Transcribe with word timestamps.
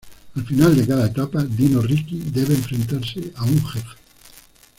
Al 0.35 0.43
final 0.47 0.75
de 0.75 0.87
cada 0.87 1.05
etapa, 1.05 1.43
Dino 1.43 1.79
Riki 1.79 2.17
debe 2.31 2.55
enfrentarse 2.55 3.31
a 3.35 3.43
un 3.43 3.63
jefe. 3.67 3.97